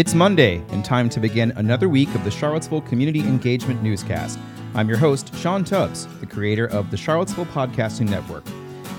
It's 0.00 0.14
Monday, 0.14 0.64
and 0.70 0.82
time 0.82 1.10
to 1.10 1.20
begin 1.20 1.52
another 1.56 1.86
week 1.86 2.08
of 2.14 2.24
the 2.24 2.30
Charlottesville 2.30 2.80
Community 2.80 3.20
Engagement 3.20 3.82
Newscast. 3.82 4.38
I'm 4.74 4.88
your 4.88 4.96
host, 4.96 5.36
Sean 5.36 5.62
Tubbs, 5.62 6.06
the 6.20 6.26
creator 6.26 6.64
of 6.68 6.90
the 6.90 6.96
Charlottesville 6.96 7.44
Podcasting 7.44 8.08
Network. 8.08 8.44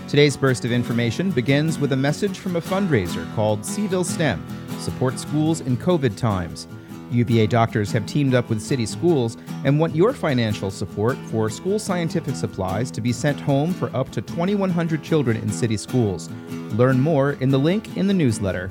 Today's 0.08 0.38
burst 0.38 0.64
of 0.64 0.72
information 0.72 1.32
begins 1.32 1.80
with 1.80 1.94
a 1.94 1.98
message 1.98 2.38
from 2.38 2.56
a 2.56 2.62
fundraiser 2.62 3.26
called 3.34 3.62
CVille 3.62 4.06
STEM 4.06 4.46
Support 4.78 5.18
Schools 5.18 5.62
in 5.62 5.76
COVID 5.76 6.18
Times. 6.18 6.68
UVA 7.10 7.48
doctors 7.48 7.92
have 7.92 8.06
teamed 8.06 8.36
up 8.36 8.48
with 8.48 8.62
city 8.62 8.86
schools 8.86 9.38
and 9.66 9.80
want 9.80 9.96
your 9.96 10.14
financial 10.14 10.70
support 10.70 11.18
for 11.32 11.50
school 11.50 11.80
scientific 11.80 12.36
supplies 12.36 12.92
to 12.92 13.02
be 13.02 13.12
sent 13.12 13.40
home 13.40 13.74
for 13.74 13.90
up 13.96 14.12
to 14.12 14.22
2,100 14.22 15.02
children 15.02 15.36
in 15.38 15.50
city 15.50 15.78
schools. 15.78 16.30
Learn 16.74 17.00
more 17.00 17.32
in 17.42 17.50
the 17.50 17.58
link 17.58 17.98
in 17.98 18.06
the 18.06 18.14
newsletter. 18.14 18.70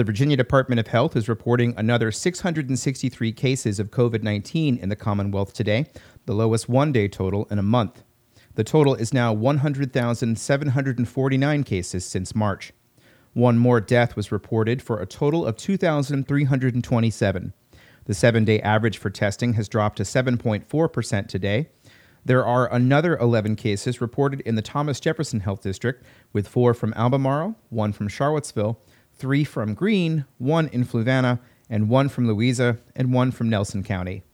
The 0.00 0.04
Virginia 0.04 0.36
Department 0.38 0.80
of 0.80 0.86
Health 0.86 1.14
is 1.14 1.28
reporting 1.28 1.74
another 1.76 2.10
663 2.10 3.32
cases 3.32 3.78
of 3.78 3.90
COVID 3.90 4.22
19 4.22 4.78
in 4.78 4.88
the 4.88 4.96
Commonwealth 4.96 5.52
today, 5.52 5.84
the 6.24 6.32
lowest 6.32 6.70
one 6.70 6.90
day 6.90 7.06
total 7.06 7.46
in 7.50 7.58
a 7.58 7.62
month. 7.62 8.02
The 8.54 8.64
total 8.64 8.94
is 8.94 9.12
now 9.12 9.34
100,749 9.34 11.64
cases 11.64 12.06
since 12.06 12.34
March. 12.34 12.72
One 13.34 13.58
more 13.58 13.78
death 13.78 14.16
was 14.16 14.32
reported 14.32 14.80
for 14.80 15.02
a 15.02 15.06
total 15.06 15.44
of 15.44 15.58
2,327. 15.58 17.52
The 18.06 18.14
seven 18.14 18.46
day 18.46 18.58
average 18.62 18.96
for 18.96 19.10
testing 19.10 19.52
has 19.52 19.68
dropped 19.68 19.98
to 19.98 20.04
7.4% 20.04 21.28
today. 21.28 21.68
There 22.24 22.46
are 22.46 22.72
another 22.72 23.18
11 23.18 23.56
cases 23.56 24.00
reported 24.00 24.40
in 24.46 24.54
the 24.54 24.62
Thomas 24.62 24.98
Jefferson 24.98 25.40
Health 25.40 25.62
District, 25.62 26.02
with 26.32 26.48
four 26.48 26.72
from 26.72 26.94
Albemarle, 26.94 27.56
one 27.68 27.92
from 27.92 28.08
Charlottesville, 28.08 28.80
three 29.20 29.44
from 29.44 29.74
Greene, 29.74 30.24
one 30.38 30.66
in 30.68 30.84
Fluvanna, 30.84 31.38
and 31.68 31.88
one 31.88 32.08
from 32.08 32.26
Louisa, 32.26 32.78
and 32.96 33.12
one 33.12 33.30
from 33.30 33.50
Nelson 33.50 33.84
County. 33.84 34.24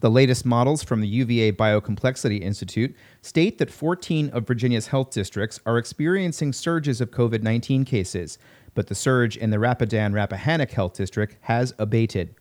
The 0.00 0.10
latest 0.10 0.46
models 0.46 0.84
from 0.84 1.00
the 1.00 1.08
UVA 1.08 1.52
Biocomplexity 1.52 2.40
Institute 2.40 2.94
state 3.20 3.58
that 3.58 3.70
14 3.70 4.28
of 4.28 4.46
Virginia's 4.46 4.88
health 4.88 5.10
districts 5.10 5.58
are 5.66 5.78
experiencing 5.78 6.52
surges 6.52 7.00
of 7.00 7.10
COVID 7.10 7.42
19 7.42 7.84
cases, 7.84 8.38
but 8.74 8.86
the 8.86 8.94
surge 8.94 9.36
in 9.36 9.50
the 9.50 9.58
Rapidan 9.58 10.12
Rappahannock 10.12 10.70
Health 10.70 10.92
District 10.92 11.36
has 11.40 11.74
abated. 11.78 12.36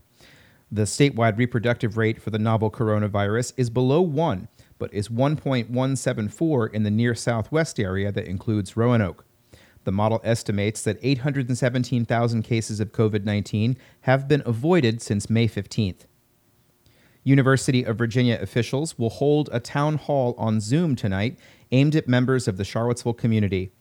The 0.71 0.83
statewide 0.83 1.37
reproductive 1.37 1.97
rate 1.97 2.21
for 2.21 2.29
the 2.29 2.37
novel 2.37 2.69
coronavirus 2.69 3.53
is 3.55 3.69
below 3.69 4.01
1, 4.01 4.49
but 4.77 4.93
is 4.93 5.07
1.174 5.07 6.73
in 6.73 6.83
the 6.83 6.91
near 6.91 7.15
southwest 7.15 7.79
area 7.79 8.11
that 8.11 8.27
includes 8.27 8.75
Roanoke. 8.77 9.25
The 9.87 9.93
model 9.93 10.19
estimates 10.25 10.81
that 10.81 10.99
817,000 11.01 12.43
cases 12.43 12.81
of 12.81 12.91
COVID 12.91 13.23
19 13.23 13.77
have 14.01 14.27
been 14.27 14.43
avoided 14.45 15.01
since 15.01 15.29
May 15.29 15.47
15th. 15.47 16.01
University 17.23 17.83
of 17.83 17.97
Virginia 17.97 18.37
officials 18.41 18.99
will 18.99 19.09
hold 19.09 19.49
a 19.49 19.61
town 19.61 19.95
hall 19.95 20.35
on 20.37 20.59
Zoom 20.59 20.97
tonight 20.97 21.39
aimed 21.71 21.95
at 21.95 22.05
members 22.05 22.49
of 22.49 22.57
the 22.57 22.65
Charlottesville 22.65 23.13
community. 23.13 23.71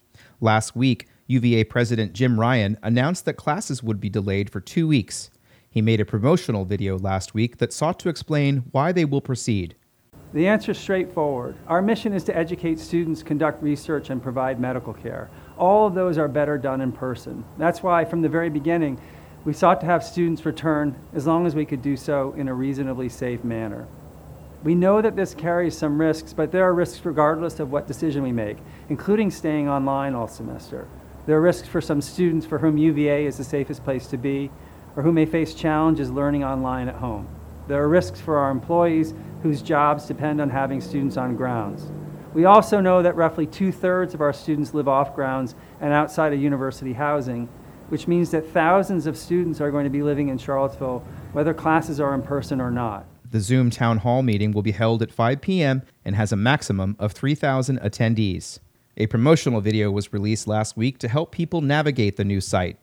Last 0.40 0.76
week, 0.76 1.08
UVA 1.26 1.64
President 1.64 2.12
Jim 2.12 2.38
Ryan 2.38 2.78
announced 2.84 3.24
that 3.24 3.34
classes 3.34 3.82
would 3.82 3.98
be 3.98 4.08
delayed 4.08 4.48
for 4.48 4.60
two 4.60 4.86
weeks. 4.86 5.30
He 5.68 5.82
made 5.82 6.00
a 6.00 6.04
promotional 6.04 6.64
video 6.64 6.96
last 6.96 7.34
week 7.34 7.58
that 7.58 7.72
sought 7.72 7.98
to 7.98 8.08
explain 8.08 8.58
why 8.70 8.92
they 8.92 9.04
will 9.04 9.20
proceed. 9.20 9.74
The 10.32 10.46
answer 10.46 10.70
is 10.70 10.78
straightforward. 10.78 11.56
Our 11.66 11.82
mission 11.82 12.12
is 12.12 12.22
to 12.24 12.36
educate 12.36 12.78
students, 12.78 13.22
conduct 13.22 13.62
research, 13.62 14.10
and 14.10 14.22
provide 14.22 14.60
medical 14.60 14.92
care. 14.92 15.30
All 15.58 15.86
of 15.86 15.94
those 15.94 16.18
are 16.18 16.28
better 16.28 16.58
done 16.58 16.80
in 16.80 16.92
person. 16.92 17.44
That's 17.58 17.82
why, 17.82 18.04
from 18.04 18.22
the 18.22 18.28
very 18.28 18.50
beginning, 18.50 19.00
we 19.44 19.52
sought 19.52 19.80
to 19.80 19.86
have 19.86 20.04
students 20.04 20.44
return 20.44 20.96
as 21.14 21.26
long 21.26 21.46
as 21.46 21.54
we 21.54 21.64
could 21.64 21.80
do 21.80 21.96
so 21.96 22.32
in 22.36 22.48
a 22.48 22.54
reasonably 22.54 23.08
safe 23.08 23.44
manner. 23.44 23.86
We 24.64 24.74
know 24.74 25.00
that 25.00 25.16
this 25.16 25.34
carries 25.34 25.78
some 25.78 26.00
risks, 26.00 26.32
but 26.32 26.50
there 26.50 26.64
are 26.64 26.74
risks 26.74 27.04
regardless 27.04 27.60
of 27.60 27.70
what 27.70 27.86
decision 27.86 28.22
we 28.22 28.32
make, 28.32 28.56
including 28.88 29.30
staying 29.30 29.68
online 29.68 30.14
all 30.14 30.28
semester. 30.28 30.88
There 31.26 31.36
are 31.36 31.40
risks 31.40 31.68
for 31.68 31.80
some 31.80 32.00
students 32.00 32.46
for 32.46 32.58
whom 32.58 32.76
UVA 32.76 33.26
is 33.26 33.36
the 33.38 33.44
safest 33.44 33.84
place 33.84 34.06
to 34.08 34.16
be, 34.16 34.50
or 34.96 35.02
who 35.02 35.12
may 35.12 35.26
face 35.26 35.54
challenges 35.54 36.10
learning 36.10 36.42
online 36.42 36.88
at 36.88 36.96
home. 36.96 37.28
There 37.68 37.82
are 37.82 37.88
risks 37.88 38.20
for 38.20 38.38
our 38.38 38.50
employees 38.50 39.14
whose 39.42 39.62
jobs 39.62 40.06
depend 40.06 40.40
on 40.40 40.50
having 40.50 40.80
students 40.80 41.16
on 41.16 41.36
grounds. 41.36 41.86
We 42.36 42.44
also 42.44 42.82
know 42.82 43.00
that 43.00 43.16
roughly 43.16 43.46
two 43.46 43.72
thirds 43.72 44.12
of 44.12 44.20
our 44.20 44.34
students 44.34 44.74
live 44.74 44.88
off 44.88 45.14
grounds 45.14 45.54
and 45.80 45.90
outside 45.90 46.34
of 46.34 46.38
university 46.38 46.92
housing, 46.92 47.48
which 47.88 48.06
means 48.06 48.30
that 48.32 48.50
thousands 48.50 49.06
of 49.06 49.16
students 49.16 49.58
are 49.58 49.70
going 49.70 49.84
to 49.84 49.90
be 49.90 50.02
living 50.02 50.28
in 50.28 50.36
Charlottesville, 50.36 51.02
whether 51.32 51.54
classes 51.54 51.98
are 51.98 52.12
in 52.14 52.20
person 52.20 52.60
or 52.60 52.70
not. 52.70 53.06
The 53.30 53.40
Zoom 53.40 53.70
town 53.70 53.96
hall 53.96 54.22
meeting 54.22 54.52
will 54.52 54.60
be 54.60 54.72
held 54.72 55.00
at 55.00 55.10
5 55.10 55.40
p.m. 55.40 55.80
and 56.04 56.14
has 56.14 56.30
a 56.30 56.36
maximum 56.36 56.94
of 56.98 57.12
3,000 57.12 57.80
attendees. 57.80 58.58
A 58.98 59.06
promotional 59.06 59.62
video 59.62 59.90
was 59.90 60.12
released 60.12 60.46
last 60.46 60.76
week 60.76 60.98
to 60.98 61.08
help 61.08 61.32
people 61.32 61.62
navigate 61.62 62.18
the 62.18 62.24
new 62.24 62.42
site. 62.42 62.76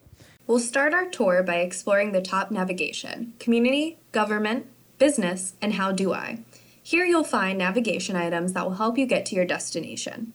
We'll 0.47 0.58
start 0.58 0.96
our 0.96 1.06
tour 1.06 1.44
by 1.44 1.58
exploring 1.58 2.12
the 2.12 2.24
top 2.24 2.50
navigation 2.50 3.35
community, 3.38 4.00
government, 4.14 4.66
business, 4.97 5.53
and 5.62 5.74
how 5.74 5.91
do 5.91 6.12
I. 6.12 6.40
Here 6.85 7.05
you'll 7.05 7.23
find 7.23 7.57
navigation 7.57 8.17
items 8.17 8.51
that 8.51 8.66
will 8.66 8.75
help 8.75 8.97
you 8.97 9.05
get 9.05 9.25
to 9.27 9.35
your 9.35 9.45
destination. 9.45 10.33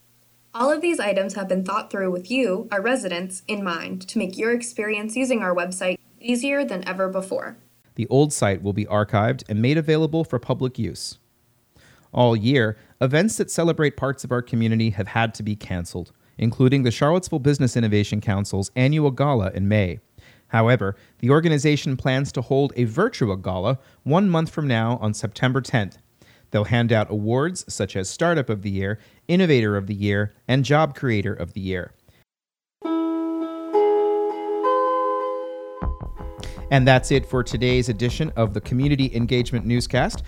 All 0.51 0.71
of 0.71 0.81
these 0.81 0.99
items 0.99 1.35
have 1.35 1.47
been 1.47 1.63
thought 1.63 1.91
through 1.91 2.09
with 2.09 2.31
you, 2.31 2.67
our 2.71 2.81
residents, 2.81 3.43
in 3.47 3.63
mind 3.63 4.07
to 4.07 4.17
make 4.17 4.35
your 4.35 4.51
experience 4.51 5.15
using 5.15 5.43
our 5.43 5.53
website 5.53 5.99
easier 6.19 6.65
than 6.65 6.87
ever 6.87 7.07
before. 7.07 7.57
The 7.93 8.07
old 8.07 8.33
site 8.33 8.63
will 8.63 8.73
be 8.73 8.85
archived 8.85 9.43
and 9.47 9.61
made 9.61 9.77
available 9.77 10.23
for 10.23 10.39
public 10.39 10.79
use. 10.79 11.19
All 12.11 12.35
year, 12.35 12.77
events 12.99 13.37
that 13.37 13.51
celebrate 13.51 13.95
parts 13.95 14.23
of 14.23 14.31
our 14.31 14.41
community 14.41 14.89
have 14.89 15.09
had 15.09 15.35
to 15.35 15.43
be 15.43 15.55
canceled, 15.55 16.11
including 16.39 16.81
the 16.81 16.89
Charlottesville 16.89 17.37
Business 17.37 17.77
Innovation 17.77 18.21
Council's 18.21 18.71
annual 18.75 19.11
gala 19.11 19.51
in 19.53 19.67
May. 19.67 19.99
However, 20.47 20.95
the 21.19 21.29
organization 21.29 21.95
plans 21.95 22.31
to 22.31 22.41
hold 22.41 22.73
a 22.75 22.85
virtual 22.85 23.35
gala 23.35 23.77
one 24.01 24.27
month 24.31 24.49
from 24.49 24.67
now 24.67 24.97
on 24.99 25.13
September 25.13 25.61
10th 25.61 25.97
They'll 26.51 26.65
hand 26.65 26.91
out 26.91 27.11
awards 27.11 27.65
such 27.71 27.95
as 27.95 28.09
Startup 28.09 28.49
of 28.49 28.61
the 28.61 28.71
Year, 28.71 28.99
Innovator 29.27 29.77
of 29.77 29.87
the 29.87 29.95
Year, 29.95 30.33
and 30.47 30.65
Job 30.65 30.95
Creator 30.95 31.33
of 31.33 31.53
the 31.53 31.61
Year. 31.61 31.93
And 36.71 36.87
that's 36.87 37.11
it 37.11 37.25
for 37.25 37.43
today's 37.43 37.89
edition 37.89 38.31
of 38.35 38.53
the 38.53 38.61
Community 38.61 39.09
Engagement 39.15 39.65
Newscast. 39.65 40.21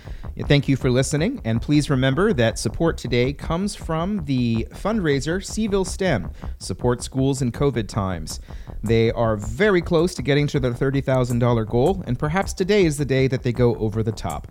Thank 0.48 0.66
you 0.66 0.76
for 0.76 0.90
listening, 0.90 1.40
and 1.44 1.62
please 1.62 1.88
remember 1.88 2.32
that 2.32 2.58
support 2.58 2.98
today 2.98 3.32
comes 3.32 3.76
from 3.76 4.24
the 4.24 4.66
fundraiser 4.72 5.36
CVille 5.36 5.86
STEM, 5.86 6.32
Support 6.58 7.02
Schools 7.02 7.42
in 7.42 7.52
COVID 7.52 7.86
Times. 7.86 8.40
They 8.82 9.12
are 9.12 9.36
very 9.36 9.80
close 9.80 10.14
to 10.16 10.22
getting 10.22 10.48
to 10.48 10.58
their 10.58 10.72
$30,000 10.72 11.68
goal, 11.68 12.02
and 12.06 12.18
perhaps 12.18 12.52
today 12.52 12.86
is 12.86 12.98
the 12.98 13.04
day 13.04 13.28
that 13.28 13.44
they 13.44 13.52
go 13.52 13.76
over 13.76 14.02
the 14.02 14.10
top. 14.10 14.48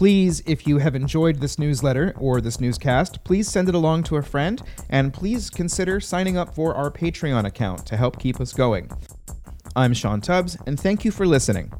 Please, 0.00 0.42
if 0.46 0.66
you 0.66 0.78
have 0.78 0.94
enjoyed 0.94 1.40
this 1.40 1.58
newsletter 1.58 2.14
or 2.16 2.40
this 2.40 2.58
newscast, 2.58 3.22
please 3.22 3.46
send 3.46 3.68
it 3.68 3.74
along 3.74 4.02
to 4.04 4.16
a 4.16 4.22
friend, 4.22 4.62
and 4.88 5.12
please 5.12 5.50
consider 5.50 6.00
signing 6.00 6.38
up 6.38 6.54
for 6.54 6.74
our 6.74 6.90
Patreon 6.90 7.44
account 7.44 7.84
to 7.84 7.98
help 7.98 8.18
keep 8.18 8.40
us 8.40 8.54
going. 8.54 8.90
I'm 9.76 9.92
Sean 9.92 10.22
Tubbs, 10.22 10.56
and 10.66 10.80
thank 10.80 11.04
you 11.04 11.10
for 11.10 11.26
listening. 11.26 11.70